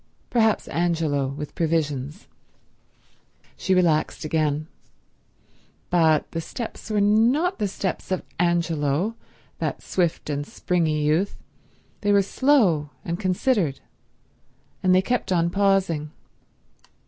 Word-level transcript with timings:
Perhaps 0.31 0.67
Angelo, 0.69 1.27
with 1.27 1.53
provisions. 1.53 2.27
She 3.55 3.75
relaxed 3.75 4.25
again. 4.25 4.65
But 5.91 6.31
the 6.31 6.41
steps 6.41 6.89
were 6.89 6.99
not 6.99 7.59
the 7.59 7.67
steps 7.67 8.09
of 8.09 8.23
Angelo, 8.39 9.15
that 9.59 9.83
swift 9.83 10.27
and 10.31 10.43
springy 10.43 11.03
youth; 11.05 11.37
they 12.01 12.11
were 12.11 12.23
slow 12.23 12.89
and 13.05 13.19
considered, 13.19 13.79
and 14.81 14.95
they 14.95 15.03
kept 15.03 15.31
on 15.31 15.51
pausing. 15.51 16.09